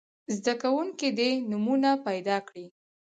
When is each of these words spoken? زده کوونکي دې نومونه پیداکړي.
زده 0.35 0.53
کوونکي 0.61 1.07
دې 1.17 1.29
نومونه 1.49 1.89
پیداکړي. 2.05 2.67